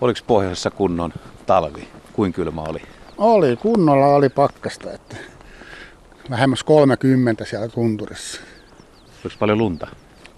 Oliko 0.00 0.20
pohjoisessa 0.26 0.70
kunnon 0.70 1.12
talvi? 1.46 1.88
Kuin 2.12 2.32
kylmä 2.32 2.62
oli? 2.62 2.82
Oli, 3.18 3.56
kunnolla 3.56 4.06
oli 4.06 4.28
pakkasta, 4.28 4.92
että 4.92 5.16
lähemmäs 6.28 6.64
30 6.64 7.44
siellä 7.44 7.68
tunturissa. 7.68 8.40
Oliko 9.24 9.36
paljon 9.38 9.58
lunta? 9.58 9.86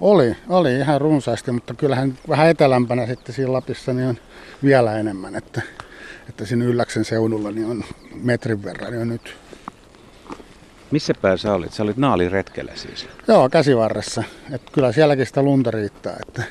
Oli, 0.00 0.36
oli 0.48 0.76
ihan 0.76 1.00
runsaasti, 1.00 1.52
mutta 1.52 1.74
kyllähän 1.74 2.18
vähän 2.28 2.48
etelämpänä 2.48 3.06
sitten 3.06 3.34
siinä 3.34 3.52
Lapissa 3.52 3.92
niin 3.92 4.08
on 4.08 4.18
vielä 4.64 4.98
enemmän, 4.98 5.36
että, 5.36 5.62
että 6.28 6.46
siinä 6.46 6.64
Ylläksen 6.64 7.04
seudulla 7.04 7.50
niin 7.50 7.66
on 7.66 7.84
metrin 8.14 8.64
verran 8.64 8.94
jo 8.94 9.04
nyt. 9.04 9.36
Missä 10.90 11.14
päin 11.22 11.38
sä 11.38 11.54
olit? 11.54 11.72
Sä 11.72 11.82
olit 11.82 11.96
naaliretkellä 11.96 12.72
siis. 12.74 13.08
Joo, 13.28 13.48
käsivarressa. 13.48 14.22
Että 14.52 14.72
kyllä 14.72 14.92
sielläkin 14.92 15.26
sitä 15.26 15.42
lunta 15.42 15.70
riittää, 15.70 16.16
että, 16.20 16.42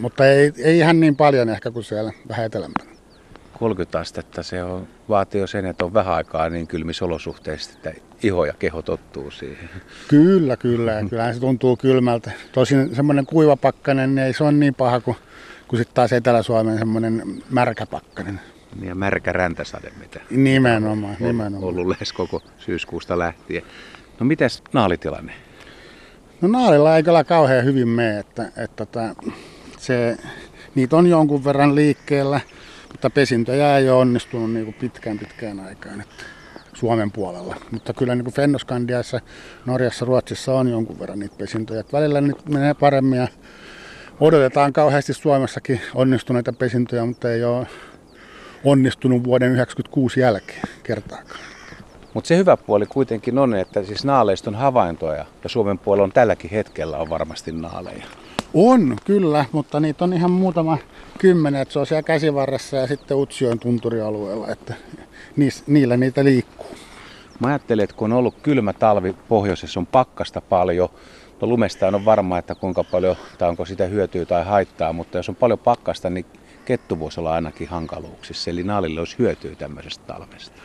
mutta 0.00 0.26
ei, 0.26 0.52
ei 0.58 0.78
ihan 0.78 1.00
niin 1.00 1.16
paljon 1.16 1.48
ehkä 1.48 1.70
kuin 1.70 1.84
siellä 1.84 2.12
vähän 2.28 2.46
etelämpänä. 2.46 2.90
30 3.58 4.00
astetta 4.00 4.42
se 4.42 4.62
on, 4.62 4.88
vaatii 5.08 5.40
jo 5.40 5.46
sen, 5.46 5.66
että 5.66 5.84
on 5.84 5.94
vähän 5.94 6.14
aikaa 6.14 6.48
niin 6.48 6.66
kylmissä 6.66 7.04
olosuhteissa, 7.04 7.70
että 7.76 7.92
iho 8.22 8.44
ja 8.44 8.52
keho 8.58 8.82
tottuu 8.82 9.30
siihen. 9.30 9.70
Kyllä, 10.08 10.56
kyllä. 10.56 10.92
Ja 10.92 11.08
kyllähän 11.08 11.34
se 11.34 11.40
tuntuu 11.40 11.76
kylmältä. 11.76 12.30
Tosin 12.52 12.94
semmoinen 12.94 13.26
kuivapakkanen, 13.26 14.14
niin 14.14 14.26
ei 14.26 14.34
se 14.34 14.44
ole 14.44 14.52
niin 14.52 14.74
paha 14.74 15.00
kuin, 15.00 15.16
kuin 15.68 15.78
sitten 15.80 15.94
taas 15.94 16.12
Etelä-Suomen 16.12 16.78
semmoinen 16.78 17.22
märkäpakkanen. 17.50 18.40
Niin 18.80 18.88
ja 18.88 18.94
märkä 18.94 19.32
räntäsade, 19.32 19.92
mitä 20.00 20.20
Nimenomaan, 20.30 21.16
on 21.20 21.26
nimenomaan. 21.26 21.64
ollut 21.64 21.86
lähes 21.86 22.12
koko 22.12 22.42
syyskuusta 22.58 23.18
lähtien. 23.18 23.62
No 24.20 24.26
mitäs 24.26 24.62
naalitilanne? 24.72 25.32
No 26.44 26.48
naalilla 26.48 26.96
ei 26.96 27.02
kyllä 27.02 27.24
kauhean 27.24 27.64
hyvin 27.64 27.88
mene, 27.88 28.18
että, 28.18 28.42
että, 28.56 28.82
että 28.82 29.14
se, 29.78 30.16
niitä 30.74 30.96
on 30.96 31.06
jonkun 31.06 31.44
verran 31.44 31.74
liikkeellä, 31.74 32.40
mutta 32.92 33.10
pesintöjä 33.10 33.78
ei 33.78 33.90
ole 33.90 34.00
onnistunut 34.00 34.52
niin 34.52 34.64
kuin 34.64 34.76
pitkään 34.80 35.18
pitkään 35.18 35.60
aikaan 35.60 36.00
että 36.00 36.24
Suomen 36.74 37.12
puolella. 37.12 37.56
Mutta 37.70 37.94
kyllä 37.94 38.14
niin 38.14 38.24
kuin 38.24 38.34
Fennoskandiassa, 38.34 39.20
Norjassa, 39.66 40.04
Ruotsissa 40.04 40.54
on 40.54 40.68
jonkun 40.68 40.98
verran 40.98 41.18
niitä 41.18 41.34
pesintöjä. 41.38 41.80
Että 41.80 41.96
välillä 41.96 42.20
nyt 42.20 42.48
menee 42.48 42.74
paremmin 42.74 43.18
ja 43.18 43.28
odotetaan 44.20 44.72
kauheasti 44.72 45.14
Suomessakin 45.14 45.80
onnistuneita 45.94 46.52
pesintöjä, 46.52 47.06
mutta 47.06 47.32
ei 47.32 47.44
ole 47.44 47.66
onnistunut 48.64 49.24
vuoden 49.24 49.48
1996 49.48 50.20
jälkeen 50.20 50.62
kertaakaan. 50.82 51.53
Mutta 52.14 52.28
se 52.28 52.36
hyvä 52.36 52.56
puoli 52.56 52.86
kuitenkin 52.86 53.38
on, 53.38 53.54
että 53.54 53.84
siis 53.84 54.04
naaleista 54.04 54.50
on 54.50 54.54
havaintoja 54.54 55.24
ja 55.42 55.48
Suomen 55.48 55.78
puolella 55.78 56.04
on 56.04 56.12
tälläkin 56.12 56.50
hetkellä 56.50 56.98
on 56.98 57.10
varmasti 57.10 57.52
naaleja. 57.52 58.04
On, 58.54 58.96
kyllä, 59.04 59.44
mutta 59.52 59.80
niitä 59.80 60.04
on 60.04 60.12
ihan 60.12 60.30
muutama 60.30 60.78
kymmenen, 61.18 61.62
että 61.62 61.72
se 61.72 61.78
on 61.78 61.86
siellä 61.86 62.02
käsivarressa 62.02 62.76
ja 62.76 62.86
sitten 62.86 63.16
Utsioin 63.16 63.58
tunturialueella, 63.58 64.48
että 64.48 64.74
niis, 65.36 65.66
niillä 65.66 65.96
niitä 65.96 66.24
liikkuu. 66.24 66.76
Mä 67.40 67.48
ajattelen, 67.48 67.84
että 67.84 67.96
kun 67.96 68.12
on 68.12 68.18
ollut 68.18 68.34
kylmä 68.42 68.72
talvi 68.72 69.14
pohjoisessa, 69.28 69.80
on 69.80 69.86
pakkasta 69.86 70.40
paljon. 70.40 70.88
No 71.40 71.48
lumesta 71.48 71.86
on 71.86 72.04
varma, 72.04 72.38
että 72.38 72.54
kuinka 72.54 72.84
paljon, 72.84 73.16
tai 73.38 73.48
onko 73.48 73.64
sitä 73.64 73.86
hyötyä 73.86 74.24
tai 74.24 74.44
haittaa, 74.44 74.92
mutta 74.92 75.18
jos 75.18 75.28
on 75.28 75.36
paljon 75.36 75.58
pakkasta, 75.58 76.10
niin 76.10 76.26
kettu 76.64 76.98
voisi 76.98 77.20
olla 77.20 77.34
ainakin 77.34 77.68
hankaluuksissa. 77.68 78.50
Eli 78.50 78.62
naalille 78.62 79.00
olisi 79.00 79.18
hyötyä 79.18 79.54
tämmöisestä 79.54 80.04
talvesta. 80.06 80.56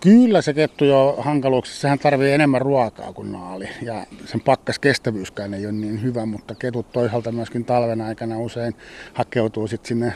Kyllä 0.00 0.42
se 0.42 0.54
kettu 0.54 0.84
jo 0.84 1.16
hankaluuksissa, 1.18 1.80
sehän 1.80 1.98
tarvii 1.98 2.32
enemmän 2.32 2.60
ruokaa 2.60 3.12
kuin 3.12 3.32
naali 3.32 3.68
ja 3.82 4.06
sen 4.24 4.40
pakkas 4.40 4.78
kestävyyskään 4.78 5.54
ei 5.54 5.66
ole 5.66 5.72
niin 5.72 6.02
hyvä, 6.02 6.26
mutta 6.26 6.54
ketut 6.54 6.92
toisaalta 6.92 7.32
myöskin 7.32 7.64
talven 7.64 8.00
aikana 8.00 8.38
usein 8.38 8.74
hakeutuu 9.12 9.66
sitten 9.66 9.88
sinne 9.88 10.12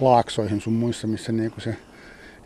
laaksoihin 0.00 0.60
sun 0.60 0.72
muissa, 0.72 1.06
missä 1.06 1.32
niinku 1.32 1.60
se 1.60 1.76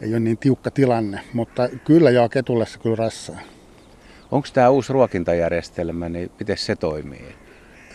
ei 0.01 0.11
ole 0.11 0.21
niin 0.21 0.39
tiukka 0.39 0.71
tilanne, 0.71 1.21
mutta 1.33 1.69
kyllä 1.85 2.11
joo 2.11 2.29
ketulle 2.29 2.67
se 2.67 2.79
kyllä 2.79 2.97
rassaa. 2.97 3.41
Onko 4.31 4.49
tämä 4.53 4.71
uusi 4.71 4.93
ruokintajärjestelmä, 4.93 6.09
niin 6.09 6.31
miten 6.39 6.59
se 6.59 6.77
toimii? 6.77 7.35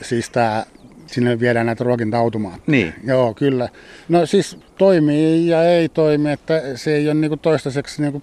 Siis 0.01 0.29
tää, 0.29 0.66
sinne 1.05 1.39
viedään 1.39 1.66
näitä 1.66 1.84
ruokinta-automaatteja. 1.84 2.72
Niin. 2.72 2.94
Joo, 3.03 3.34
kyllä. 3.34 3.69
No 4.09 4.25
siis 4.25 4.57
toimii 4.78 5.47
ja 5.47 5.63
ei 5.63 5.89
toimi, 5.89 6.31
että 6.31 6.61
se 6.75 6.95
ei 6.95 7.07
ole 7.07 7.13
niinku 7.13 7.38
toistaiseksi 7.38 8.01
niinku 8.01 8.22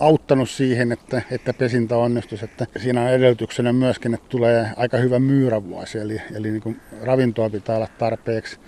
auttanut 0.00 0.50
siihen, 0.50 0.92
että, 0.92 1.22
että 1.30 1.52
pesintä 1.52 1.96
onnistuisi. 1.96 2.44
Että 2.44 2.66
siinä 2.76 3.02
on 3.02 3.10
edellytyksenä 3.10 3.72
myöskin, 3.72 4.14
että 4.14 4.26
tulee 4.28 4.70
aika 4.76 4.96
hyvä 4.96 5.18
myyrävuosi, 5.18 5.98
eli, 5.98 6.22
eli 6.34 6.50
niin 6.50 6.62
kuin 6.62 6.80
ravintoa 7.02 7.50
pitää 7.50 7.76
olla 7.76 7.88
tarpeeksi. 7.98 8.58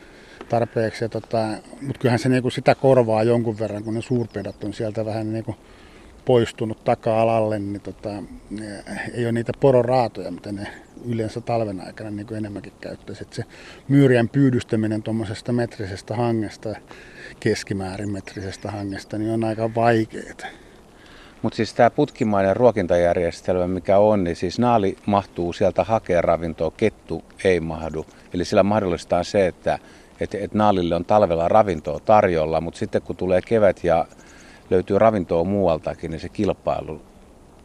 tarpeeksi 0.49 1.05
ja 1.05 1.09
tota, 1.09 1.47
mutta 1.83 2.01
kyllähän 2.01 2.19
se 2.19 2.29
niin 2.29 2.43
kuin 2.43 2.53
sitä 2.53 2.75
korvaa 2.75 3.23
jonkun 3.23 3.59
verran, 3.59 3.85
kun 3.85 3.95
ne 3.95 4.03
suurpedot 4.03 4.65
on 4.65 4.73
sieltä 4.73 5.05
vähän 5.05 5.33
niin 5.33 5.45
kuin 5.45 5.57
poistunut 6.25 6.85
taka-alalle, 6.85 7.59
niin 7.59 7.81
tota, 7.81 8.23
ei 9.15 9.25
ole 9.25 9.33
niitä 9.33 9.53
pororaatoja, 9.61 10.31
mitä 10.31 10.53
ne 10.53 10.67
yleensä 11.05 11.41
talven 11.41 11.81
aikana 11.81 12.11
niin 12.11 12.27
kuin 12.27 12.39
enemmänkin 12.39 12.73
käyttäisi. 12.81 13.23
Et 13.23 13.33
se 13.33 13.45
myyrien 13.89 14.29
pyydystäminen 14.29 15.03
tuommoisesta 15.03 15.53
metrisestä 15.53 16.17
hangesta, 16.17 16.75
keskimäärin 17.41 18.13
metrisestä 18.13 18.71
hangesta, 18.71 19.19
niin 19.19 19.31
on 19.31 19.45
aika 19.45 19.75
vaikeaa. 19.75 20.68
Mutta 21.43 21.57
siis 21.57 21.75
tämä 21.75 21.91
putkimainen 21.91 22.57
ruokintajärjestelmä, 22.57 23.67
mikä 23.69 23.99
on, 23.99 24.25
niin 24.25 24.37
siis 24.37 24.59
naali 24.59 24.97
mahtuu 25.07 25.53
sieltä 25.53 25.85
hakea 25.85 26.23
ravintoa, 26.23 26.71
kettu 26.71 27.25
ei 27.45 27.61
mahdu. 27.61 28.07
Eli 28.35 28.45
sillä 28.45 28.63
mahdollistaa 28.63 29.25
se, 29.25 29.47
että 29.47 29.79
et, 30.21 30.35
et 30.35 30.55
naalille 30.55 30.95
on 30.95 31.05
talvella 31.05 31.49
ravintoa 31.49 32.01
tarjolla, 32.01 32.61
mutta 32.61 32.79
sitten 32.79 33.03
kun 33.03 33.17
tulee 33.17 33.41
kevät 33.43 33.85
ja 33.85 34.07
löytyy 34.71 34.99
ravintoa 34.99 35.45
muualtakin, 35.45 36.11
niin 36.11 36.21
se 36.21 36.29
kilpailu 36.29 37.03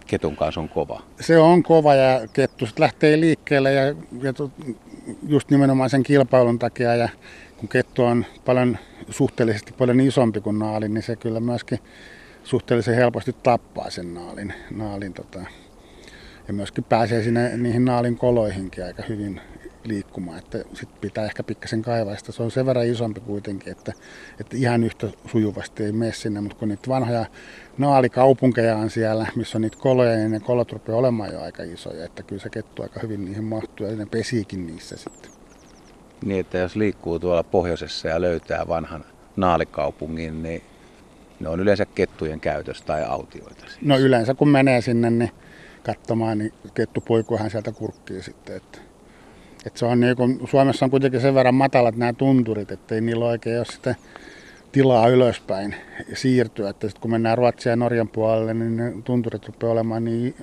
ketun 0.07 0.35
kanssa 0.35 0.61
on 0.61 0.69
kova. 0.69 1.01
Se 1.19 1.37
on 1.39 1.63
kova 1.63 1.95
ja 1.95 2.27
kettu 2.33 2.65
sit 2.65 2.79
lähtee 2.79 3.19
liikkeelle 3.19 3.73
ja, 3.73 3.85
ja 4.21 4.33
just 5.27 5.49
nimenomaan 5.49 5.89
sen 5.89 6.03
kilpailun 6.03 6.59
takia 6.59 6.95
ja 6.95 7.09
kun 7.57 7.69
kettu 7.69 8.03
on 8.03 8.25
paljon 8.45 8.77
suhteellisesti 9.09 9.73
paljon 9.73 9.99
isompi 9.99 10.41
kuin 10.41 10.59
naali, 10.59 10.89
niin 10.89 11.03
se 11.03 11.15
kyllä 11.15 11.39
myöskin 11.39 11.79
suhteellisen 12.43 12.95
helposti 12.95 13.35
tappaa 13.43 13.89
sen 13.89 14.13
naalin. 14.13 14.53
naalin 14.71 15.13
tota, 15.13 15.39
ja 16.47 16.53
myöskin 16.53 16.83
pääsee 16.83 17.23
sinne 17.23 17.57
niihin 17.57 17.85
naalin 17.85 18.17
koloihinkin 18.17 18.85
aika 18.85 19.03
hyvin 19.09 19.41
liikkumaan, 19.83 20.37
että 20.37 20.57
sit 20.73 20.89
pitää 21.01 21.25
ehkä 21.25 21.43
pikkasen 21.43 21.81
kaivaa 21.81 22.15
sitä. 22.15 22.31
Se 22.31 22.43
on 22.43 22.51
sen 22.51 22.65
verran 22.65 22.87
isompi 22.87 23.19
kuitenkin, 23.19 23.71
että, 23.71 23.93
että 24.39 24.57
ihan 24.57 24.83
yhtä 24.83 25.07
sujuvasti 25.31 25.83
ei 25.83 25.91
mene 25.91 26.11
sinne, 26.11 26.41
mutta 26.41 26.57
kun 26.57 26.67
niitä 26.67 26.87
vanhoja 26.87 27.25
naalikaupunkeja 27.77 28.77
on 28.77 28.89
siellä, 28.89 29.27
missä 29.35 29.57
on 29.57 29.61
niitä 29.61 29.77
koloja, 29.79 30.15
niin 30.15 30.31
ne 30.31 30.39
kolot 30.39 30.71
rupeaa 30.71 30.97
olemaan 30.97 31.33
jo 31.33 31.41
aika 31.41 31.63
isoja, 31.63 32.05
että 32.05 32.23
kyllä 32.23 32.41
se 32.41 32.49
kettu 32.49 32.81
aika 32.81 32.99
hyvin 32.99 33.25
niihin 33.25 33.43
mahtuu 33.43 33.87
ja 33.87 33.95
ne 33.95 34.05
pesiikin 34.05 34.67
niissä 34.67 34.97
sitten. 34.97 35.31
Niin, 36.25 36.39
että 36.39 36.57
jos 36.57 36.75
liikkuu 36.75 37.19
tuolla 37.19 37.43
pohjoisessa 37.43 38.07
ja 38.07 38.21
löytää 38.21 38.67
vanhan 38.67 39.05
naalikaupungin, 39.35 40.43
niin 40.43 40.61
ne 41.43 41.49
on 41.49 41.59
yleensä 41.59 41.85
kettujen 41.85 42.39
käytössä 42.39 42.85
tai 42.85 43.03
autioita. 43.03 43.65
Siis. 43.67 43.81
No 43.81 43.97
yleensä 43.97 44.33
kun 44.33 44.49
menee 44.49 44.81
sinne 44.81 45.09
niin 45.09 45.31
katsomaan, 45.83 46.37
niin 46.37 46.53
kettupoikuhan 46.73 47.49
sieltä 47.49 47.71
kurkkii 47.71 48.23
sitten. 48.23 48.55
Että, 48.55 48.79
että 49.65 49.79
se 49.79 49.85
on 49.85 49.99
niin 49.99 50.15
kuin, 50.15 50.39
Suomessa 50.49 50.85
on 50.85 50.91
kuitenkin 50.91 51.21
sen 51.21 51.35
verran 51.35 51.55
matalat 51.55 51.95
nämä 51.95 52.13
tunturit, 52.13 52.71
että 52.71 52.95
ei 52.95 53.01
niillä 53.01 53.25
oikein 53.25 53.57
ole 53.57 53.65
sitä 53.65 53.95
tilaa 54.73 55.07
ylöspäin 55.07 55.75
ja 56.09 56.15
siirtyä. 56.15 56.69
Että 56.69 56.89
sit 56.89 56.99
kun 56.99 57.11
mennään 57.11 57.37
Ruotsin 57.37 57.69
ja 57.69 57.75
Norjan 57.75 58.07
puolelle, 58.07 58.53
niin 58.53 58.77
ne 58.77 58.93
tunturit 59.03 59.47
rupeaa 59.47 59.71
olemaan 59.71 60.03
niin 60.03 60.35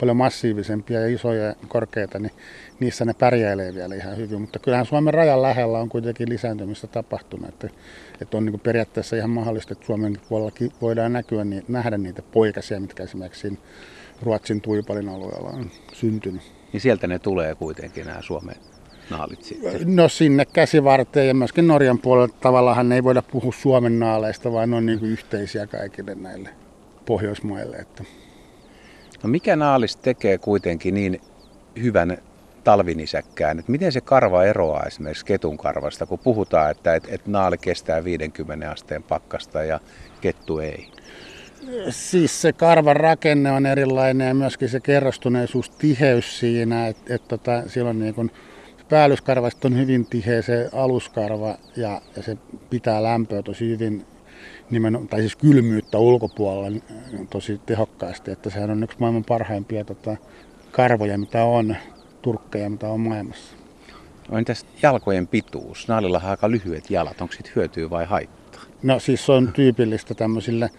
paljon 0.00 0.16
massiivisempia 0.16 1.00
ja 1.00 1.14
isoja 1.14 1.44
ja 1.44 1.54
korkeita, 1.68 2.18
niin 2.18 2.32
niissä 2.80 3.04
ne 3.04 3.14
pärjäilee 3.14 3.74
vielä 3.74 3.94
ihan 3.94 4.16
hyvin. 4.16 4.40
Mutta 4.40 4.58
kyllähän 4.58 4.86
Suomen 4.86 5.14
rajan 5.14 5.42
lähellä 5.42 5.78
on 5.78 5.88
kuitenkin 5.88 6.28
lisääntymistä 6.28 6.86
tapahtunut. 6.86 7.48
Että, 7.48 7.68
että 8.20 8.36
on 8.36 8.44
niin 8.44 8.60
periaatteessa 8.60 9.16
ihan 9.16 9.30
mahdollista, 9.30 9.72
että 9.72 9.86
Suomen 9.86 10.16
puolellakin 10.28 10.72
voidaan 10.80 11.12
näkyä, 11.12 11.44
niin, 11.44 11.64
nähdä 11.68 11.98
niitä 11.98 12.22
poikasia, 12.22 12.80
mitkä 12.80 13.02
esimerkiksi 13.02 13.58
Ruotsin 14.22 14.60
Tuipalin 14.60 15.08
alueella 15.08 15.50
on 15.50 15.70
syntynyt. 15.92 16.42
Niin 16.72 16.80
sieltä 16.80 17.06
ne 17.06 17.18
tulee 17.18 17.54
kuitenkin 17.54 18.06
nämä 18.06 18.22
Suomen 18.22 18.56
naalit 19.10 19.42
sitten? 19.42 19.96
No 19.96 20.08
sinne 20.08 20.44
käsivarteen 20.44 21.28
ja 21.28 21.34
myöskin 21.34 21.66
Norjan 21.66 21.98
puolella 21.98 22.34
tavallaan 22.40 22.92
ei 22.92 23.04
voida 23.04 23.22
puhua 23.22 23.52
Suomen 23.52 23.98
naaleista, 23.98 24.52
vaan 24.52 24.70
ne 24.70 24.76
on 24.76 24.86
niin 24.86 25.04
yhteisiä 25.04 25.66
kaikille 25.66 26.14
näille 26.14 26.48
Pohjoismaille. 27.06 27.76
Että. 27.76 28.04
No 29.22 29.28
mikä 29.28 29.56
naalis 29.56 29.96
tekee 29.96 30.38
kuitenkin 30.38 30.94
niin 30.94 31.20
hyvän 31.82 32.18
talvinisäkkään, 32.64 33.58
että 33.58 33.72
miten 33.72 33.92
se 33.92 34.00
karva 34.00 34.44
eroaa 34.44 34.82
esimerkiksi 34.82 35.24
ketun 35.24 35.58
karvasta, 35.58 36.06
kun 36.06 36.18
puhutaan, 36.18 36.70
että 36.70 36.94
et, 36.94 37.04
et 37.08 37.26
naali 37.26 37.58
kestää 37.58 38.04
50 38.04 38.70
asteen 38.70 39.02
pakkasta 39.02 39.62
ja 39.62 39.80
kettu 40.20 40.58
ei? 40.58 40.88
Siis 41.90 42.42
se 42.42 42.52
karvan 42.52 42.96
rakenne 42.96 43.52
on 43.52 43.66
erilainen 43.66 44.28
ja 44.28 44.34
myöskin 44.34 44.68
se 44.68 44.80
kerrostuneisuus, 44.80 45.70
tiheys 45.70 46.38
siinä, 46.38 46.86
että 46.86 47.14
et 47.14 47.28
tota, 47.28 47.62
silloin 47.66 47.98
niin 47.98 48.14
kun 48.14 48.30
päällyskarvasta 48.88 49.68
on 49.68 49.78
hyvin 49.78 50.06
tiheä 50.06 50.42
se 50.42 50.70
aluskarva 50.72 51.54
ja, 51.76 52.00
ja 52.16 52.22
se 52.22 52.36
pitää 52.70 53.02
lämpöä 53.02 53.42
tosi 53.42 53.68
hyvin 53.68 54.06
nimenomaan, 54.70 55.08
tai 55.08 55.20
siis 55.20 55.36
kylmyyttä 55.36 55.98
ulkopuolella 55.98 56.80
tosi 57.30 57.60
tehokkaasti, 57.66 58.30
että 58.30 58.50
sehän 58.50 58.70
on 58.70 58.82
yksi 58.82 58.96
maailman 59.00 59.24
parhaimpia 59.24 59.84
tota, 59.84 60.16
karvoja, 60.70 61.18
mitä 61.18 61.44
on, 61.44 61.76
turkkeja, 62.22 62.70
mitä 62.70 62.88
on 62.88 63.00
maailmassa. 63.00 63.56
No 64.30 64.38
entäs 64.38 64.66
jalkojen 64.82 65.26
pituus? 65.26 65.88
Naalilla 65.88 66.20
on 66.24 66.30
aika 66.30 66.50
lyhyet 66.50 66.90
jalat. 66.90 67.20
Onko 67.20 67.34
siitä 67.34 67.50
hyötyä 67.56 67.90
vai 67.90 68.04
haittaa? 68.04 68.62
No 68.82 68.98
siis 68.98 69.26
se 69.26 69.32
on 69.32 69.52
tyypillistä 69.52 70.14
tämmöisille, 70.14 70.70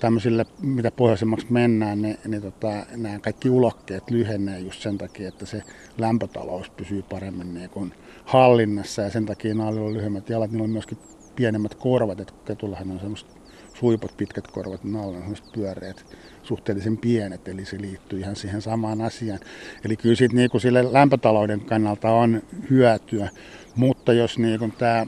tämmöisille 0.00 0.46
mitä 0.62 0.90
pohjoisemmaksi 0.90 1.46
mennään, 1.50 2.02
niin, 2.02 2.18
niin 2.26 2.42
tota, 2.42 2.86
nämä 2.96 3.18
kaikki 3.18 3.50
ulokkeet 3.50 4.10
lyhenee 4.10 4.60
just 4.60 4.82
sen 4.82 4.98
takia, 4.98 5.28
että 5.28 5.46
se 5.46 5.62
lämpötalous 5.98 6.70
pysyy 6.70 7.02
paremmin 7.02 7.54
niin 7.54 7.70
kuin 7.70 7.92
hallinnassa. 8.24 9.02
Ja 9.02 9.10
sen 9.10 9.26
takia 9.26 9.54
naalilla 9.54 9.86
on 9.86 9.94
lyhyemmät 9.94 10.28
jalat, 10.28 10.50
niillä 10.50 10.64
on 10.64 10.70
myöskin 10.70 10.98
pienemmät 11.36 11.74
korvat, 11.74 12.20
että 12.20 12.34
ketullahan 12.44 12.90
on 12.90 13.00
semmoiset 13.00 13.28
suipot 13.74 14.16
pitkät 14.16 14.46
korvat, 14.46 14.84
niin 14.84 14.92
naalla 14.92 15.16
on 15.16 15.22
semmoiset 15.22 15.52
pyöreät 15.52 16.16
suhteellisen 16.42 16.98
pienet, 16.98 17.48
eli 17.48 17.64
se 17.64 17.80
liittyy 17.80 18.20
ihan 18.20 18.36
siihen 18.36 18.62
samaan 18.62 19.00
asiaan. 19.00 19.40
Eli 19.84 19.96
kyllä 19.96 20.16
siitä 20.16 20.36
niin 20.36 20.50
kuin 20.50 20.60
sille 20.60 20.92
lämpötalouden 20.92 21.60
kannalta 21.60 22.10
on 22.10 22.42
hyötyä, 22.70 23.28
mutta 23.76 24.12
jos 24.12 24.38
niin 24.38 24.58
kuin 24.58 24.72
tämä 24.72 25.06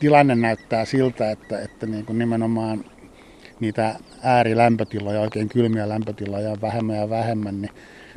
tilanne 0.00 0.34
näyttää 0.34 0.84
siltä, 0.84 1.30
että, 1.30 1.60
että 1.60 1.86
niin 1.86 2.06
kuin 2.06 2.18
nimenomaan 2.18 2.84
niitä 3.60 3.94
äärilämpötiloja, 4.22 5.20
oikein 5.20 5.48
kylmiä 5.48 5.88
lämpötiloja 5.88 6.50
on 6.50 6.60
vähemmän 6.60 6.96
ja 6.96 7.10
vähemmän, 7.10 7.62
niin, 7.62 7.72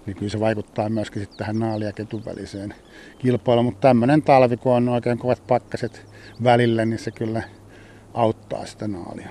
niin 0.05 0.17
kyllä 0.17 0.29
se 0.29 0.39
vaikuttaa 0.39 0.89
myöskin 0.89 1.21
sitten 1.21 1.37
tähän 1.37 1.59
naali- 1.59 1.85
ja 1.85 1.93
ketun 1.93 2.25
väliseen 2.25 2.73
kilpailuun. 3.19 3.65
Mutta 3.65 3.87
tämmöinen 3.87 4.21
talvi, 4.21 4.57
kun 4.57 4.73
on 4.73 4.89
oikein 4.89 5.17
kovat 5.17 5.47
pakkaset 5.47 6.05
välillä, 6.43 6.85
niin 6.85 6.99
se 6.99 7.11
kyllä 7.11 7.43
auttaa 8.13 8.65
sitä 8.65 8.87
naalia. 8.87 9.29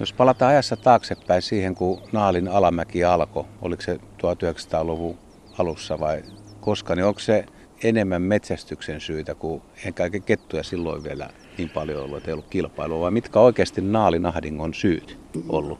Jos 0.00 0.12
palataan 0.12 0.50
ajassa 0.50 0.76
taaksepäin 0.76 1.42
siihen, 1.42 1.74
kun 1.74 2.02
Naalin 2.12 2.48
alamäki 2.48 3.04
alkoi, 3.04 3.44
oliko 3.62 3.82
se 3.82 3.96
1900-luvun 3.96 5.18
alussa 5.58 6.00
vai 6.00 6.22
koska, 6.60 6.94
niin 6.94 7.04
onko 7.04 7.20
se 7.20 7.44
enemmän 7.84 8.22
metsästyksen 8.22 9.00
syytä, 9.00 9.34
kun 9.34 9.62
en 9.84 9.94
kaiken 9.94 10.22
kettuja 10.22 10.62
silloin 10.62 11.04
vielä 11.04 11.30
niin 11.58 11.70
paljon 11.70 12.04
ollut, 12.04 12.18
että 12.18 12.30
ei 12.30 12.32
ollut 12.32 12.50
kilpailua, 12.50 13.00
vai 13.00 13.10
mitkä 13.10 13.40
oikeasti 13.40 13.80
Naalin 13.80 14.26
ahdingon 14.26 14.74
syyt 14.74 15.18
ollut? 15.48 15.78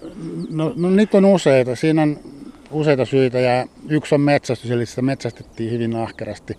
No, 0.51 0.73
no 0.77 0.91
niitä 0.91 1.19
on 1.19 1.25
useita. 1.25 1.77
Siinä 1.77 2.03
on 2.03 2.19
useita 2.71 3.05
syitä 3.05 3.41
ja 3.41 3.67
yksi 3.89 4.15
on 4.15 4.21
metsästys, 4.21 4.71
eli 4.71 4.87
sitä 4.87 5.03
metsästettiin 5.03 5.71
hyvin 5.71 5.97
ahkerasti. 5.97 6.57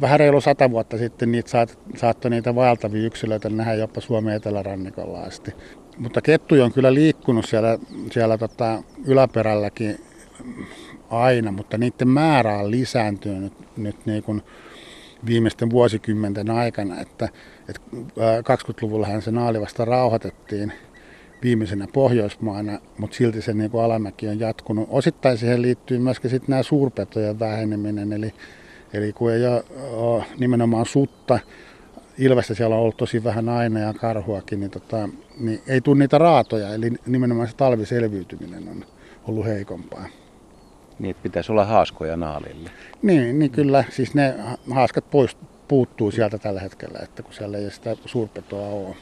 Vähän 0.00 0.20
reilu 0.20 0.40
sata 0.40 0.70
vuotta 0.70 0.98
sitten 0.98 1.32
niitä 1.32 1.50
saat, 1.50 1.78
saattoi 1.96 2.30
niitä 2.30 2.54
vaeltavia 2.54 3.06
yksilöitä 3.06 3.50
nähdä 3.50 3.74
jopa 3.74 4.00
Suomen 4.00 4.34
etelärannikolla 4.34 5.20
asti. 5.20 5.50
Mutta 5.98 6.20
kettuja 6.20 6.64
on 6.64 6.72
kyllä 6.72 6.94
liikkunut 6.94 7.44
siellä, 7.46 7.78
siellä 8.10 8.38
tota 8.38 8.82
yläperälläkin 9.06 9.98
aina, 11.10 11.52
mutta 11.52 11.78
niiden 11.78 12.08
määrä 12.08 12.58
on 12.58 12.70
lisääntynyt 12.70 13.42
nyt, 13.42 13.76
nyt 13.76 14.06
niin 14.06 14.22
kuin 14.22 14.42
viimeisten 15.26 15.70
vuosikymmenten 15.70 16.50
aikana, 16.50 17.00
että, 17.00 17.28
että 17.68 17.80
20-luvullahan 18.40 19.22
se 19.22 19.30
naali 19.30 19.60
vasta 19.60 19.84
rauhoitettiin 19.84 20.72
viimeisenä 21.42 21.86
Pohjoismaana, 21.92 22.78
mutta 22.98 23.16
silti 23.16 23.42
se 23.42 23.54
niin 23.54 23.70
kuin 23.70 23.84
alamäki 23.84 24.28
on 24.28 24.40
jatkunut. 24.40 24.88
Osittain 24.90 25.38
siihen 25.38 25.62
liittyy 25.62 25.98
myöskin 25.98 26.30
sitten 26.30 26.50
nämä 26.50 26.62
suurpetojen 26.62 27.38
väheneminen, 27.38 28.12
eli, 28.12 28.34
eli 28.92 29.12
kun 29.12 29.32
ei 29.32 29.46
ole, 29.46 30.24
nimenomaan 30.38 30.86
sutta, 30.86 31.38
Ilvestä 32.18 32.54
siellä 32.54 32.76
on 32.76 32.82
ollut 32.82 32.96
tosi 32.96 33.24
vähän 33.24 33.48
aina 33.48 33.80
ja 33.80 33.94
karhuakin, 33.94 34.60
niin, 34.60 34.70
tota, 34.70 35.08
niin 35.40 35.60
ei 35.66 35.80
tule 35.80 35.98
niitä 35.98 36.18
raatoja, 36.18 36.74
eli 36.74 36.90
nimenomaan 37.06 37.48
se 37.48 37.56
talviselviytyminen 37.56 38.68
on 38.68 38.84
ollut 39.28 39.46
heikompaa. 39.46 40.08
Niin, 40.98 41.10
että 41.10 41.22
pitäisi 41.22 41.52
olla 41.52 41.64
haaskoja 41.64 42.16
naalille. 42.16 42.70
Niin, 43.02 43.38
niin 43.38 43.50
kyllä. 43.50 43.84
Siis 43.90 44.14
ne 44.14 44.34
haaskat 44.70 45.10
pois, 45.10 45.36
puuttuu 45.68 46.10
sieltä 46.10 46.38
tällä 46.38 46.60
hetkellä, 46.60 46.98
että 47.02 47.22
kun 47.22 47.34
siellä 47.34 47.58
ei 47.58 47.70
sitä 47.70 47.96
suurpetoa 48.06 48.68
ole. 48.68 48.96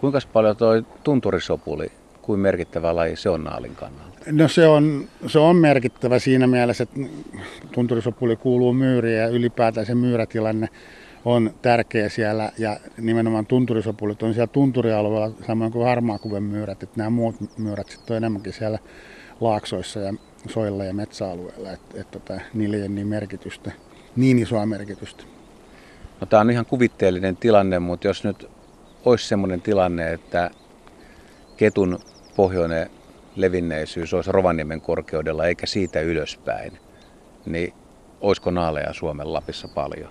Kuinka 0.00 0.18
paljon 0.32 0.56
tuo 0.56 0.82
tunturisopuli, 1.04 1.92
kuin 2.22 2.40
merkittävä 2.40 2.96
laji 2.96 3.16
se 3.16 3.30
on 3.30 3.44
naalin 3.44 3.74
kannalta? 3.74 4.18
No 4.32 4.48
se 4.48 4.66
on, 4.66 5.08
se 5.26 5.38
on 5.38 5.56
merkittävä 5.56 6.18
siinä 6.18 6.46
mielessä, 6.46 6.82
että 6.82 7.00
tunturisopuli 7.72 8.36
kuuluu 8.36 8.72
myyriin 8.72 9.18
ja 9.18 9.28
ylipäätään 9.28 9.86
se 9.86 9.94
myyrätilanne 9.94 10.68
on 11.24 11.50
tärkeä 11.62 12.08
siellä 12.08 12.52
ja 12.58 12.76
nimenomaan 12.98 13.46
tunturisopulit 13.46 14.22
on 14.22 14.34
siellä 14.34 14.46
tunturialueella 14.46 15.36
samoin 15.46 15.72
kuin 15.72 15.86
harmaakuven 15.86 16.42
myyrät, 16.42 16.82
että 16.82 16.96
nämä 16.96 17.10
muut 17.10 17.36
myyrät 17.58 17.88
sitten 17.88 18.14
on 18.14 18.16
enemmänkin 18.16 18.52
siellä 18.52 18.78
laaksoissa 19.40 20.00
ja 20.00 20.14
soilla 20.48 20.84
ja 20.84 20.94
metsäalueilla, 20.94 21.72
että, 21.72 22.00
että, 22.00 22.18
että 22.18 22.40
niillä 22.54 22.76
ei 22.76 22.82
ole 22.82 22.88
niin 22.88 23.06
merkitystä, 23.06 23.72
niin 24.16 24.38
isoa 24.38 24.66
merkitystä. 24.66 25.24
No, 26.20 26.26
tämä 26.26 26.40
on 26.40 26.50
ihan 26.50 26.66
kuvitteellinen 26.66 27.36
tilanne, 27.36 27.78
mutta 27.78 28.06
jos 28.06 28.24
nyt 28.24 28.48
olisi 29.04 29.28
sellainen 29.28 29.62
tilanne, 29.62 30.12
että 30.12 30.50
ketun 31.56 31.98
pohjoinen 32.36 32.90
levinneisyys 33.36 34.14
olisi 34.14 34.32
Rovaniemen 34.32 34.80
korkeudella 34.80 35.46
eikä 35.46 35.66
siitä 35.66 36.00
ylöspäin, 36.00 36.78
niin 37.46 37.74
olisiko 38.20 38.50
naaleja 38.50 38.92
Suomen 38.92 39.32
Lapissa 39.32 39.68
paljon? 39.68 40.10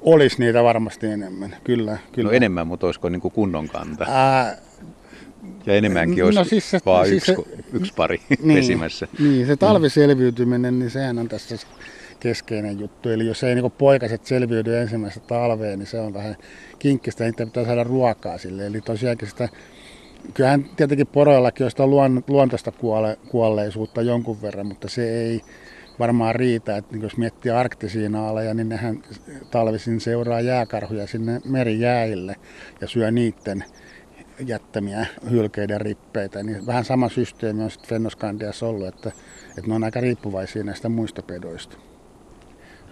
Olisi 0.00 0.38
niitä 0.38 0.62
varmasti 0.62 1.06
enemmän, 1.06 1.56
kyllä. 1.64 1.98
kyllä. 2.12 2.30
No 2.30 2.36
enemmän, 2.36 2.66
mutta 2.66 2.86
olisiko 2.86 3.08
niin 3.08 3.20
kuin 3.20 3.34
kunnon 3.34 3.68
kanta? 3.68 4.06
Ää, 4.08 4.56
ja 5.66 5.74
enemmänkin 5.74 6.24
olisi 6.24 6.38
no 6.38 6.44
siis 6.44 6.70
se, 6.70 6.80
vaan 6.86 7.06
siis 7.06 7.28
yksi, 7.28 7.42
se, 7.42 7.62
yksi 7.72 7.92
pari 7.96 8.20
niin, 8.42 8.58
pesimässä. 8.58 9.08
Niin, 9.18 9.46
se 9.46 9.56
talviselviytyminen, 9.56 10.78
niin 10.78 10.90
sehän 10.90 11.18
on 11.18 11.28
tässä 11.28 11.56
keskeinen 12.20 12.80
juttu. 12.80 13.08
Eli 13.08 13.26
jos 13.26 13.44
ei 13.44 13.54
niin 13.54 13.70
poikaset 13.70 14.26
selviydy 14.26 14.76
ensimmäistä 14.76 15.20
talveen, 15.20 15.78
niin 15.78 15.86
se 15.86 16.00
on 16.00 16.14
vähän 16.14 16.36
kinkkistä, 16.78 17.24
niitä 17.24 17.46
pitää 17.46 17.64
saada 17.64 17.84
ruokaa 17.84 18.38
sille. 18.38 18.66
Eli 18.66 18.80
tosiaankin 18.80 19.28
sitä, 19.28 19.48
kyllähän 20.34 20.64
tietenkin 20.76 21.06
poroillakin 21.06 21.64
on 21.64 21.70
sitä 21.70 21.86
luon, 21.86 22.24
luontaista 22.28 22.72
kuole, 22.72 23.18
kuolleisuutta 23.28 24.02
jonkun 24.02 24.42
verran, 24.42 24.66
mutta 24.66 24.88
se 24.88 25.10
ei 25.10 25.40
varmaan 25.98 26.34
riitä. 26.34 26.76
Että 26.76 26.96
jos 26.96 27.16
miettii 27.16 27.52
arktisia 27.52 28.08
naaleja, 28.08 28.54
niin 28.54 28.68
nehän 28.68 29.02
talvisin 29.50 30.00
seuraa 30.00 30.40
jääkarhuja 30.40 31.06
sinne 31.06 31.40
merijäille 31.44 32.36
ja 32.80 32.88
syö 32.88 33.10
niiden 33.10 33.64
jättämiä 34.46 35.06
hylkeiden 35.30 35.80
rippeitä, 35.80 36.42
niin 36.42 36.66
vähän 36.66 36.84
sama 36.84 37.08
systeemi 37.08 37.62
on 37.62 37.70
sitten 37.70 37.88
Fennoskandiassa 37.88 38.66
ollut, 38.66 38.86
että, 38.86 39.12
että 39.48 39.66
ne 39.66 39.74
on 39.74 39.84
aika 39.84 40.00
riippuvaisia 40.00 40.64
näistä 40.64 40.88
muista 40.88 41.22
pedoista. 41.22 41.76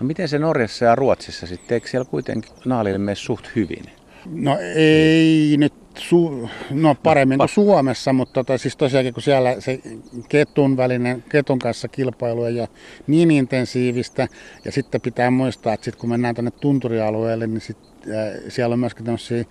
No 0.00 0.06
miten 0.06 0.28
se 0.28 0.38
Norjassa 0.38 0.84
ja 0.84 0.94
Ruotsissa 0.94 1.46
sitten, 1.46 1.74
eikö 1.74 1.88
siellä 1.88 2.10
kuitenkin 2.10 2.52
naalille 2.64 2.98
mene 2.98 3.14
suht 3.14 3.46
hyvin? 3.56 3.84
No 4.26 4.58
ei 4.74 5.56
nyt, 5.58 5.74
su- 5.98 6.48
no 6.70 6.94
paremmin 6.94 7.38
kuin 7.38 7.48
Suomessa, 7.48 8.12
mutta 8.12 8.32
tota, 8.32 8.58
siis 8.58 8.76
tosiaankin 8.76 9.14
kun 9.14 9.22
siellä 9.22 9.60
se 9.60 9.80
ketun 10.28 10.76
välinen, 10.76 11.24
ketun 11.28 11.58
kanssa 11.58 11.88
kilpailu 11.88 12.44
ei 12.44 12.60
ole 12.60 12.68
niin 13.06 13.30
intensiivistä, 13.30 14.28
ja 14.64 14.72
sitten 14.72 15.00
pitää 15.00 15.30
muistaa, 15.30 15.74
että 15.74 15.84
sit 15.84 15.96
kun 15.96 16.08
mennään 16.10 16.34
tuonne 16.34 16.50
tunturialueelle, 16.50 17.46
niin 17.46 17.60
sit, 17.60 17.78
äh, 18.00 18.42
siellä 18.48 18.72
on 18.72 18.80
myöskin 18.80 19.04
tämmöisiä 19.04 19.44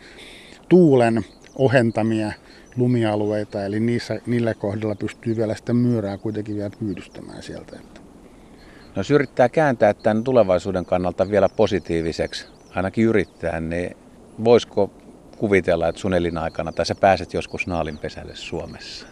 tuulen 0.69 1.25
ohentamia 1.55 2.31
lumialueita, 2.77 3.65
eli 3.65 3.79
niissä, 3.79 4.19
niillä 4.25 4.53
kohdilla 4.53 4.95
pystyy 4.95 5.35
vielä 5.37 5.55
sitä 5.55 5.73
myyrää 5.73 6.17
kuitenkin 6.17 6.55
vielä 6.55 6.71
pyydystämään 6.79 7.43
sieltä. 7.43 7.75
No 7.75 8.99
jos 8.99 9.11
yrittää 9.11 9.49
kääntää 9.49 9.93
tämän 9.93 10.23
tulevaisuuden 10.23 10.85
kannalta 10.85 11.29
vielä 11.29 11.49
positiiviseksi, 11.49 12.47
ainakin 12.75 13.05
yrittää, 13.05 13.59
niin 13.59 13.97
voisiko 14.43 14.91
kuvitella, 15.37 15.87
että 15.87 16.01
sun 16.01 16.13
elinaikana, 16.13 16.71
tai 16.71 16.85
sä 16.85 16.95
pääset 16.95 17.33
joskus 17.33 17.67
naalinpesälle 17.67 18.35
Suomessa? 18.35 19.07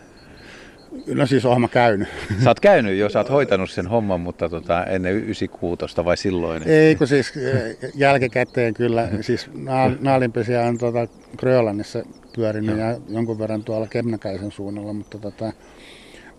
No 1.08 1.25
siis 1.25 1.46
oonhan 1.46 1.70
käynyt. 1.70 2.08
Sä 2.44 2.50
oot 2.50 2.60
käynyt 2.60 2.98
jo, 2.98 3.10
sä 3.10 3.20
oot 3.20 3.29
hoitanut 3.29 3.70
sen 3.70 3.88
homman, 3.88 4.22
mutta 4.22 4.50
tota, 4.50 4.84
ennen 4.84 5.13
96 5.13 6.06
vai 6.06 6.17
silloin? 6.17 6.63
Ei, 6.63 6.96
kun 6.96 7.08
siis 7.08 7.38
eh, 7.38 7.77
jälkikäteen 7.96 8.74
kyllä. 8.74 9.10
Siis 9.22 9.50
naalinpesiä 10.01 10.63
on 10.63 10.77
tota 10.77 11.08
Grönlannissa 11.38 12.03
pyörinyt 12.38 12.77
ja 12.77 12.98
jonkun 13.10 13.39
verran 13.39 13.63
tuolla 13.63 13.88
Kemnäkäisen 13.88 14.51
suunnalla, 14.51 14.94
mutta, 14.94 15.17
tota, 15.17 15.53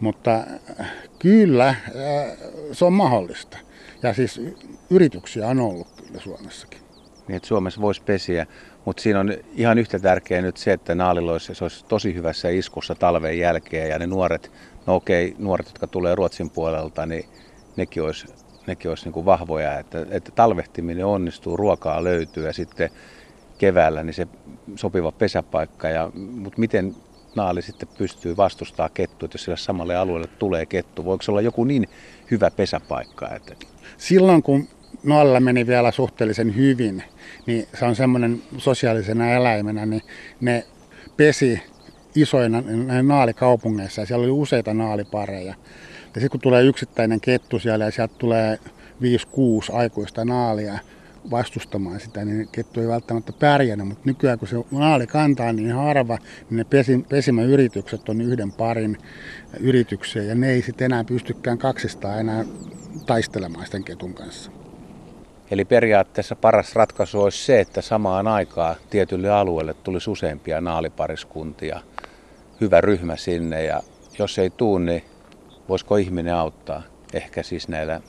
mutta 0.00 0.44
kyllä 1.18 1.74
se 2.72 2.84
on 2.84 2.92
mahdollista. 2.92 3.58
Ja 4.02 4.14
siis 4.14 4.40
yrityksiä 4.90 5.48
on 5.48 5.60
ollut 5.60 5.88
kyllä 6.06 6.20
Suomessakin. 6.20 6.80
Niin, 7.28 7.36
että 7.36 7.48
Suomessa 7.48 7.80
voisi 7.80 8.02
pesiä, 8.02 8.46
mutta 8.84 9.02
siinä 9.02 9.20
on 9.20 9.34
ihan 9.54 9.78
yhtä 9.78 9.98
tärkeää 9.98 10.42
nyt 10.42 10.56
se, 10.56 10.72
että 10.72 10.94
naalilla 10.94 11.32
olisi, 11.32 11.54
se 11.54 11.64
olisi 11.64 11.84
tosi 11.84 12.14
hyvässä 12.14 12.48
iskussa 12.48 12.94
talven 12.94 13.38
jälkeen 13.38 13.90
ja 13.90 13.98
ne 13.98 14.06
nuoret, 14.06 14.52
no 14.86 14.94
okei, 14.94 15.34
nuoret, 15.38 15.66
jotka 15.66 15.86
tulee 15.86 16.14
Ruotsin 16.14 16.50
puolelta, 16.50 17.06
niin 17.06 17.24
nekin 17.76 18.02
olisi 18.02 18.26
nekin 18.68 18.88
olisi 18.88 19.04
niin 19.04 19.12
kuin 19.12 19.26
vahvoja, 19.26 19.78
että, 19.78 20.06
että 20.10 20.32
talvehtiminen 20.34 21.06
onnistuu, 21.06 21.56
ruokaa 21.56 22.04
löytyy 22.04 22.46
ja 22.46 22.52
sitten 22.52 22.90
keväällä 23.58 24.02
niin 24.02 24.14
se 24.14 24.26
sopiva 24.76 25.12
pesäpaikka. 25.12 25.88
Ja, 25.88 26.10
mutta 26.14 26.60
miten 26.60 26.96
naali 27.36 27.62
sitten 27.62 27.88
pystyy 27.98 28.36
vastustamaan 28.36 28.90
kettua, 28.94 29.26
että 29.26 29.34
jos 29.34 29.44
sille 29.44 29.56
samalle 29.56 29.96
alueelle 29.96 30.28
tulee 30.38 30.66
kettu? 30.66 31.04
Voiko 31.04 31.22
se 31.22 31.30
olla 31.30 31.40
joku 31.40 31.64
niin 31.64 31.88
hyvä 32.30 32.50
pesäpaikka? 32.50 33.28
Että... 33.34 33.54
Silloin 33.96 34.42
kun 34.42 34.68
naalla 35.02 35.40
meni 35.40 35.66
vielä 35.66 35.90
suhteellisen 35.90 36.56
hyvin, 36.56 37.02
niin 37.46 37.66
se 37.78 37.84
on 37.84 37.96
semmoinen 37.96 38.42
sosiaalisena 38.58 39.30
eläimenä, 39.30 39.86
niin 39.86 40.02
ne 40.40 40.64
pesi 41.16 41.62
isoina 42.14 42.62
naalikaupungeissa 43.02 44.02
ja 44.02 44.06
siellä 44.06 44.22
oli 44.22 44.30
useita 44.30 44.74
naalipareja. 44.74 45.54
Ja 46.14 46.20
sitten 46.20 46.30
kun 46.30 46.40
tulee 46.40 46.62
yksittäinen 46.62 47.20
kettu 47.20 47.58
siellä 47.58 47.84
ja 47.84 47.90
sieltä 47.90 48.14
tulee 48.18 48.58
5-6 49.72 49.76
aikuista 49.76 50.24
naalia 50.24 50.78
vastustamaan 51.30 52.00
sitä, 52.00 52.24
niin 52.24 52.48
kettu 52.52 52.80
ei 52.80 52.88
välttämättä 52.88 53.32
pärjännyt, 53.32 53.88
mutta 53.88 54.02
nykyään 54.04 54.38
kun 54.38 54.48
se 54.48 54.56
naali 54.70 55.06
kantaa 55.06 55.52
niin 55.52 55.72
harva, 55.72 56.18
niin 56.50 56.56
ne 56.56 56.64
pesi, 56.64 57.04
pesimäyritykset 57.08 58.08
on 58.08 58.20
yhden 58.20 58.52
parin 58.52 58.98
yrityksiä 59.60 60.22
ja 60.22 60.34
ne 60.34 60.50
ei 60.50 60.62
sitten 60.62 60.84
enää 60.84 61.04
pystykään 61.04 61.58
kaksistaan 61.58 62.20
enää 62.20 62.44
taistelemaan 63.06 63.66
sen 63.66 63.84
ketun 63.84 64.14
kanssa. 64.14 64.50
Eli 65.50 65.64
periaatteessa 65.64 66.36
paras 66.36 66.74
ratkaisu 66.74 67.22
olisi 67.22 67.44
se, 67.44 67.60
että 67.60 67.82
samaan 67.82 68.28
aikaan 68.28 68.76
tietylle 68.90 69.30
alueelle 69.30 69.74
tulisi 69.74 70.10
useampia 70.10 70.60
naalipariskuntia, 70.60 71.80
hyvä 72.60 72.80
ryhmä 72.80 73.16
sinne 73.16 73.64
ja 73.64 73.82
jos 74.18 74.38
ei 74.38 74.50
tuu, 74.50 74.78
niin 74.78 75.04
voisiko 75.68 75.96
ihminen 75.96 76.34
auttaa? 76.34 76.82
Ehkä 77.12 77.42
siis 77.42 77.68
näillä 77.68 78.00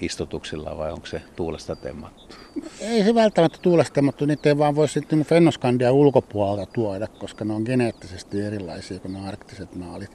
siirtoistutuksilla 0.00 0.78
vai 0.78 0.92
onko 0.92 1.06
se 1.06 1.22
tuulesta 1.36 1.76
temmattu? 1.76 2.36
Ei 2.80 3.04
se 3.04 3.14
välttämättä 3.14 3.58
tuulesta 3.62 3.94
temmattu, 3.94 4.26
niitä 4.26 4.48
ei 4.48 4.58
vaan 4.58 4.76
voi 4.76 4.88
sitten 4.88 5.24
Fennoskandia 5.24 5.92
ulkopuolelta 5.92 6.72
tuoda, 6.72 7.06
koska 7.06 7.44
ne 7.44 7.54
on 7.54 7.62
geneettisesti 7.62 8.40
erilaisia 8.40 8.98
kuin 8.98 9.12
ne 9.12 9.28
arktiset 9.28 9.74
naalit. 9.74 10.10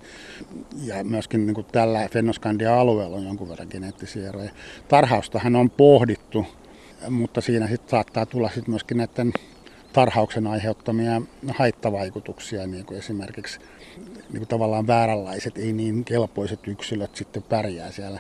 Ja 0.84 1.04
myöskin 1.04 1.46
niin 1.46 1.56
kuin 1.56 1.68
tällä 1.72 2.10
Fennoskandia 2.12 2.80
alueella 2.80 3.18
on 3.18 3.26
jonkun 3.26 3.50
verran 3.50 3.68
geneettisiä 3.72 4.30
eroja. 4.30 4.52
Tarhaustahan 4.88 5.56
on 5.56 5.70
pohdittu, 5.70 6.46
mutta 7.10 7.42
siinä 7.42 7.68
sitten 7.68 7.90
saattaa 7.90 8.26
tulla 8.26 8.50
sitten 8.50 8.70
myöskin 8.70 8.98
näiden 8.98 9.34
tarhauksen 9.94 10.48
aiheuttamia 10.48 11.22
haittavaikutuksia, 11.50 12.68
niin 12.68 12.86
kuin 12.86 13.00
esimerkiksi 13.00 13.60
niin 14.06 14.38
kuin 14.38 14.48
tavallaan 14.48 14.88
vääränlaiset, 14.88 15.58
ei 15.58 15.74
niin 15.74 16.06
kelpoiset 16.06 16.68
yksilöt 16.68 17.16
sitten 17.16 17.44
pärjää 17.44 17.92
siellä 17.92 18.20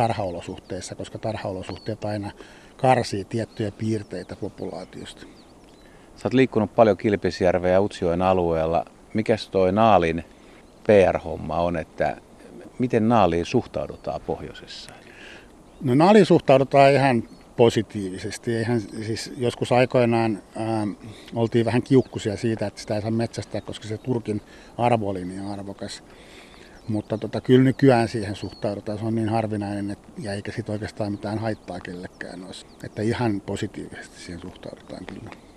tarhaolosuhteissa, 0.00 0.94
koska 0.94 1.18
tarhaolosuhteet 1.18 2.04
aina 2.04 2.30
karsii 2.76 3.24
tiettyjä 3.24 3.70
piirteitä 3.70 4.36
populaatiosta. 4.36 5.26
Sä 6.16 6.28
oot 6.28 6.34
liikkunut 6.34 6.74
paljon 6.74 6.96
Kilpisjärven 6.96 7.72
ja 7.72 7.80
Utsjoen 7.80 8.22
alueella. 8.22 8.84
Mikäs 9.14 9.48
toi 9.48 9.72
Naalin 9.72 10.24
PR-homma 10.86 11.56
on, 11.56 11.76
että 11.76 12.16
miten 12.78 13.08
Naaliin 13.08 13.46
suhtaudutaan 13.46 14.20
pohjoisessa? 14.20 14.90
No 15.80 15.94
Naaliin 15.94 16.26
suhtaudutaan 16.26 16.92
ihan 16.92 17.22
positiivisesti. 17.56 18.56
Eihän, 18.56 18.80
siis 18.80 19.32
joskus 19.36 19.72
aikoinaan 19.72 20.42
ää, 20.56 20.86
oltiin 21.34 21.64
vähän 21.64 21.82
kiukkusia 21.82 22.36
siitä, 22.36 22.66
että 22.66 22.80
sitä 22.80 22.94
ei 22.94 23.02
saa 23.02 23.10
metsästää, 23.10 23.60
koska 23.60 23.88
se 23.88 23.98
Turkin 23.98 24.40
arvo 24.78 25.08
oli 25.08 25.24
niin 25.24 25.46
arvokas. 25.46 26.02
Mutta 26.90 27.18
tota, 27.18 27.40
kyllä 27.40 27.64
nykyään 27.64 28.08
siihen 28.08 28.36
suhtaudutaan, 28.36 28.98
se 28.98 29.04
on 29.04 29.14
niin 29.14 29.28
harvinainen, 29.28 29.90
että, 29.90 30.08
ja 30.18 30.32
eikä 30.32 30.52
siitä 30.52 30.72
oikeastaan 30.72 31.12
mitään 31.12 31.38
haittaa 31.38 31.80
kellekään 31.80 32.44
olisi. 32.44 32.66
Että 32.84 33.02
ihan 33.02 33.40
positiivisesti 33.40 34.20
siihen 34.20 34.40
suhtaudutaan 34.40 35.06
kyllä. 35.06 35.49